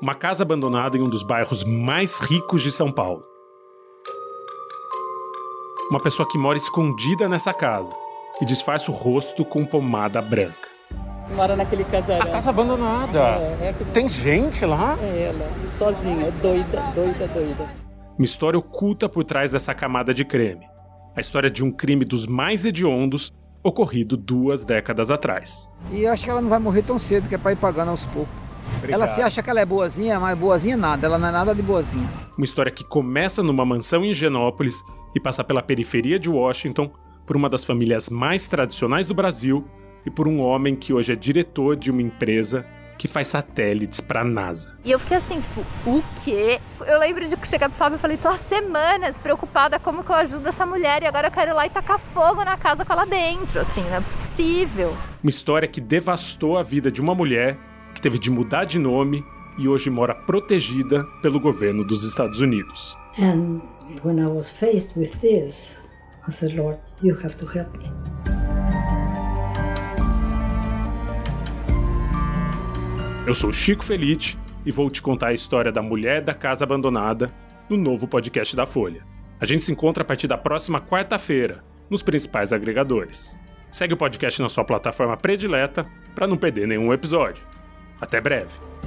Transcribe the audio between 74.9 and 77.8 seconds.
contar a história da mulher da casa abandonada no